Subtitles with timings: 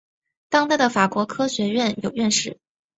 [0.49, 2.57] 当代的法国科学院有院士。